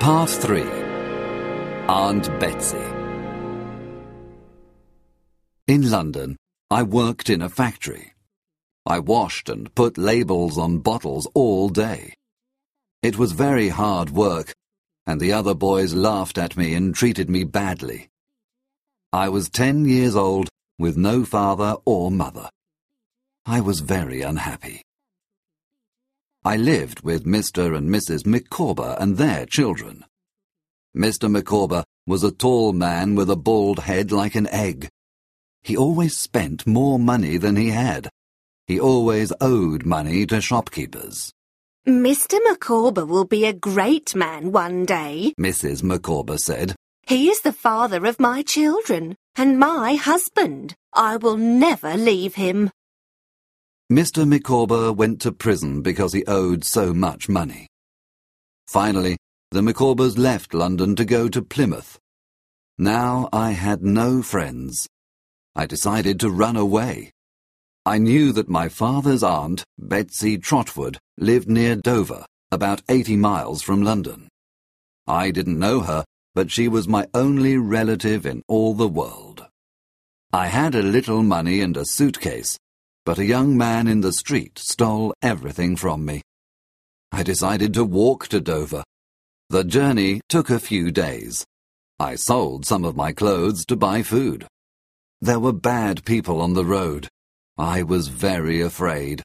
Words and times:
Part 0.00 0.30
3 0.30 0.62
Aunt 1.86 2.40
Betsy 2.40 2.78
In 5.66 5.90
London, 5.90 6.38
I 6.70 6.84
worked 6.84 7.28
in 7.28 7.42
a 7.42 7.50
factory. 7.50 8.14
I 8.86 8.98
washed 9.00 9.50
and 9.50 9.74
put 9.74 9.98
labels 9.98 10.56
on 10.56 10.78
bottles 10.78 11.28
all 11.34 11.68
day. 11.68 12.14
It 13.02 13.18
was 13.18 13.32
very 13.32 13.68
hard 13.68 14.08
work, 14.08 14.54
and 15.06 15.20
the 15.20 15.34
other 15.34 15.52
boys 15.52 15.92
laughed 15.92 16.38
at 16.38 16.56
me 16.56 16.72
and 16.72 16.94
treated 16.94 17.28
me 17.28 17.44
badly. 17.44 18.08
I 19.12 19.28
was 19.28 19.50
ten 19.50 19.84
years 19.84 20.16
old 20.16 20.48
with 20.78 20.96
no 20.96 21.26
father 21.26 21.76
or 21.84 22.10
mother. 22.10 22.48
I 23.44 23.60
was 23.60 23.80
very 23.80 24.22
unhappy. 24.22 24.80
I 26.42 26.56
lived 26.56 27.02
with 27.02 27.26
Mr. 27.26 27.76
and 27.76 27.90
Mrs. 27.90 28.24
Micawber 28.24 28.96
and 28.98 29.18
their 29.18 29.44
children. 29.44 30.06
Mr. 30.96 31.30
Micawber 31.30 31.84
was 32.06 32.24
a 32.24 32.32
tall 32.32 32.72
man 32.72 33.14
with 33.14 33.28
a 33.28 33.36
bald 33.36 33.80
head 33.80 34.10
like 34.10 34.34
an 34.34 34.46
egg. 34.46 34.88
He 35.62 35.76
always 35.76 36.16
spent 36.16 36.66
more 36.66 36.98
money 36.98 37.36
than 37.36 37.56
he 37.56 37.68
had. 37.68 38.08
He 38.66 38.80
always 38.80 39.34
owed 39.38 39.84
money 39.84 40.24
to 40.26 40.40
shopkeepers. 40.40 41.30
Mr. 41.86 42.38
Micawber 42.42 43.04
will 43.04 43.26
be 43.26 43.44
a 43.44 43.52
great 43.52 44.14
man 44.14 44.50
one 44.50 44.86
day, 44.86 45.34
Mrs. 45.38 45.82
Micawber 45.82 46.38
said. 46.38 46.74
He 47.02 47.28
is 47.28 47.42
the 47.42 47.52
father 47.52 48.06
of 48.06 48.18
my 48.18 48.40
children 48.42 49.14
and 49.36 49.58
my 49.58 49.96
husband. 49.96 50.74
I 50.94 51.18
will 51.18 51.36
never 51.36 51.98
leave 51.98 52.36
him. 52.36 52.70
Mr. 53.90 54.24
Micawber 54.24 54.92
went 54.92 55.20
to 55.20 55.32
prison 55.32 55.82
because 55.82 56.12
he 56.12 56.24
owed 56.26 56.64
so 56.64 56.94
much 56.94 57.28
money. 57.28 57.66
Finally, 58.68 59.16
the 59.50 59.60
Micawbers 59.60 60.16
left 60.16 60.54
London 60.54 60.94
to 60.94 61.04
go 61.04 61.28
to 61.28 61.42
Plymouth. 61.42 61.98
Now 62.78 63.28
I 63.32 63.50
had 63.50 63.82
no 63.82 64.22
friends. 64.22 64.88
I 65.56 65.66
decided 65.66 66.20
to 66.20 66.30
run 66.30 66.56
away. 66.56 67.10
I 67.84 67.98
knew 67.98 68.30
that 68.34 68.48
my 68.48 68.68
father's 68.68 69.24
aunt, 69.24 69.64
Betsy 69.76 70.38
Trotwood, 70.38 70.98
lived 71.18 71.48
near 71.48 71.74
Dover, 71.74 72.24
about 72.52 72.82
80 72.88 73.16
miles 73.16 73.60
from 73.60 73.82
London. 73.82 74.28
I 75.08 75.32
didn't 75.32 75.58
know 75.58 75.80
her, 75.80 76.04
but 76.36 76.52
she 76.52 76.68
was 76.68 76.86
my 76.86 77.08
only 77.12 77.56
relative 77.56 78.24
in 78.24 78.42
all 78.46 78.74
the 78.74 78.86
world. 78.86 79.44
I 80.32 80.46
had 80.46 80.76
a 80.76 80.82
little 80.82 81.24
money 81.24 81.60
and 81.60 81.76
a 81.76 81.84
suitcase, 81.84 82.56
but 83.04 83.18
a 83.18 83.24
young 83.24 83.56
man 83.56 83.88
in 83.88 84.00
the 84.00 84.12
street 84.12 84.58
stole 84.58 85.14
everything 85.22 85.76
from 85.76 86.04
me. 86.04 86.22
I 87.12 87.22
decided 87.22 87.74
to 87.74 87.84
walk 87.84 88.28
to 88.28 88.40
Dover. 88.40 88.84
The 89.48 89.64
journey 89.64 90.20
took 90.28 90.50
a 90.50 90.60
few 90.60 90.90
days. 90.92 91.44
I 91.98 92.14
sold 92.14 92.64
some 92.64 92.84
of 92.84 92.96
my 92.96 93.12
clothes 93.12 93.64
to 93.66 93.76
buy 93.76 94.02
food. 94.02 94.46
There 95.20 95.40
were 95.40 95.52
bad 95.52 96.04
people 96.04 96.40
on 96.40 96.54
the 96.54 96.64
road. 96.64 97.08
I 97.58 97.82
was 97.82 98.08
very 98.08 98.60
afraid. 98.60 99.22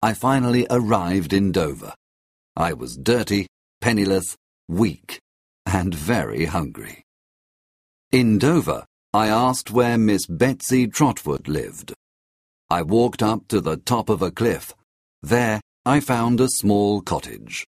I 0.00 0.14
finally 0.14 0.66
arrived 0.70 1.32
in 1.32 1.52
Dover. 1.52 1.94
I 2.56 2.72
was 2.72 2.96
dirty, 2.96 3.46
penniless, 3.80 4.36
weak, 4.68 5.20
and 5.66 5.94
very 5.94 6.46
hungry. 6.46 7.02
In 8.10 8.38
Dover, 8.38 8.84
I 9.12 9.28
asked 9.28 9.70
where 9.70 9.98
Miss 9.98 10.26
Betsy 10.26 10.86
Trotwood 10.86 11.48
lived. 11.48 11.94
I 12.72 12.80
walked 12.80 13.22
up 13.22 13.48
to 13.48 13.60
the 13.60 13.76
top 13.76 14.08
of 14.08 14.22
a 14.22 14.30
cliff. 14.30 14.74
There, 15.22 15.60
I 15.84 16.00
found 16.00 16.40
a 16.40 16.48
small 16.48 17.02
cottage. 17.02 17.66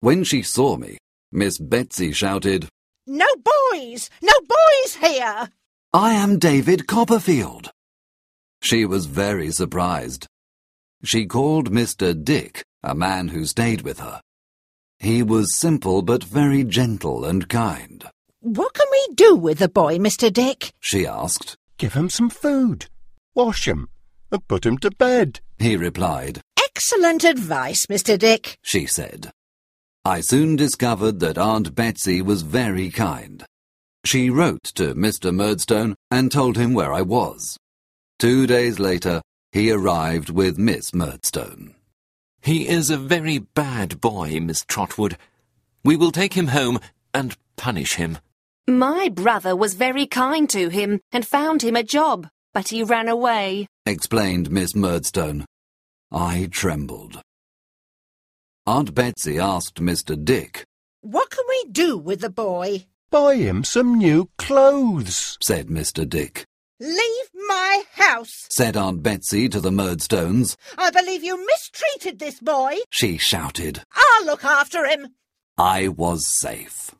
When 0.00 0.24
she 0.24 0.42
saw 0.42 0.76
me, 0.76 0.98
Miss 1.30 1.56
Betsy 1.56 2.10
shouted, 2.10 2.68
No 3.06 3.28
boys! 3.70 4.10
No 4.20 4.32
boys 4.40 4.96
here! 4.96 5.48
I 5.92 6.14
am 6.14 6.40
David 6.40 6.88
Copperfield. 6.88 7.70
She 8.64 8.84
was 8.84 9.06
very 9.06 9.52
surprised. 9.52 10.26
She 11.04 11.24
called 11.24 11.70
Mr. 11.70 12.20
Dick, 12.20 12.64
a 12.82 12.96
man 12.96 13.28
who 13.28 13.44
stayed 13.44 13.82
with 13.82 14.00
her. 14.00 14.20
He 14.98 15.22
was 15.22 15.56
simple 15.56 16.02
but 16.02 16.24
very 16.24 16.64
gentle 16.64 17.24
and 17.24 17.48
kind. 17.48 18.04
What 18.40 18.74
can 18.74 18.88
we 18.90 19.14
do 19.14 19.36
with 19.36 19.60
the 19.60 19.68
boy, 19.68 19.98
Mr. 19.98 20.32
Dick? 20.32 20.72
She 20.80 21.06
asked. 21.06 21.56
Give 21.78 21.92
him 21.92 22.08
some 22.08 22.30
food, 22.30 22.86
wash 23.36 23.68
him, 23.68 23.88
and 24.32 24.48
put 24.48 24.66
him 24.66 24.78
to 24.78 24.90
bed. 24.90 25.38
He 25.58 25.76
replied. 25.76 26.40
Excellent 26.58 27.22
advice, 27.22 27.86
Mr. 27.86 28.18
Dick. 28.18 28.58
She 28.62 28.86
said. 28.86 29.30
I 30.04 30.20
soon 30.20 30.56
discovered 30.56 31.20
that 31.20 31.38
Aunt 31.38 31.74
Betsy 31.74 32.22
was 32.22 32.42
very 32.42 32.90
kind. 32.90 33.44
She 34.04 34.30
wrote 34.30 34.64
to 34.76 34.94
Mr. 34.94 35.34
Murdstone 35.34 35.94
and 36.10 36.30
told 36.30 36.56
him 36.56 36.74
where 36.74 36.92
I 36.92 37.02
was. 37.02 37.58
Two 38.18 38.46
days 38.46 38.78
later, 38.78 39.20
he 39.52 39.70
arrived 39.70 40.30
with 40.30 40.58
Miss 40.58 40.94
Murdstone. 40.94 41.74
He 42.40 42.68
is 42.68 42.88
a 42.88 42.96
very 42.96 43.38
bad 43.38 44.00
boy, 44.00 44.38
Miss 44.40 44.64
Trotwood. 44.64 45.16
We 45.84 45.96
will 45.96 46.12
take 46.12 46.34
him 46.34 46.48
home 46.48 46.78
and 47.12 47.36
punish 47.56 47.94
him. 47.94 48.18
My 48.68 49.08
brother 49.08 49.56
was 49.56 49.74
very 49.74 50.06
kind 50.06 50.48
to 50.50 50.68
him 50.68 51.00
and 51.10 51.26
found 51.26 51.62
him 51.62 51.74
a 51.74 51.82
job, 51.82 52.28
but 52.56 52.68
he 52.68 52.82
ran 52.82 53.06
away. 53.06 53.68
explained 53.84 54.50
Miss 54.50 54.74
Murdstone. 54.74 55.44
I 56.10 56.48
trembled. 56.50 57.20
Aunt 58.66 58.94
Betsy 58.94 59.38
asked 59.38 59.74
Mr. 59.74 60.16
Dick, 60.16 60.64
What 61.02 61.28
can 61.28 61.44
we 61.50 61.66
do 61.70 61.98
with 61.98 62.22
the 62.22 62.30
boy? 62.30 62.86
Buy 63.10 63.34
him 63.34 63.62
some 63.62 63.98
new 63.98 64.30
clothes. 64.38 65.36
said 65.42 65.66
Mr. 65.66 66.08
Dick. 66.08 66.46
Leave 66.80 67.28
my 67.34 67.82
house! 67.92 68.46
Said 68.48 68.74
Aunt 68.74 69.02
Betsy 69.02 69.50
to 69.50 69.60
the 69.60 69.70
Murdstones. 69.70 70.56
I 70.78 70.90
believe 70.90 71.22
you 71.22 71.36
mistreated 71.46 72.18
this 72.18 72.40
boy. 72.40 72.76
She 72.88 73.18
shouted. 73.18 73.82
I'll 73.94 74.24
look 74.24 74.44
after 74.44 74.86
him. 74.86 75.08
I 75.58 75.88
was 75.88 76.24
safe. 76.40 76.94